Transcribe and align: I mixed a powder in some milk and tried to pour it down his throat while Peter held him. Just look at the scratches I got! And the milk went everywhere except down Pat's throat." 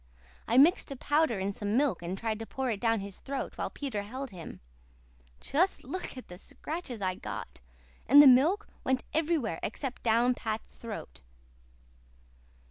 I 0.47 0.57
mixed 0.57 0.89
a 0.89 0.95
powder 0.95 1.37
in 1.37 1.53
some 1.53 1.77
milk 1.77 2.01
and 2.01 2.17
tried 2.17 2.39
to 2.39 2.47
pour 2.47 2.71
it 2.71 2.81
down 2.81 3.01
his 3.01 3.19
throat 3.19 3.55
while 3.55 3.69
Peter 3.69 4.01
held 4.01 4.31
him. 4.31 4.59
Just 5.39 5.83
look 5.83 6.17
at 6.17 6.27
the 6.27 6.39
scratches 6.39 7.03
I 7.03 7.13
got! 7.13 7.61
And 8.07 8.19
the 8.19 8.25
milk 8.25 8.67
went 8.83 9.03
everywhere 9.13 9.59
except 9.61 10.01
down 10.01 10.33
Pat's 10.33 10.75
throat." 10.75 11.21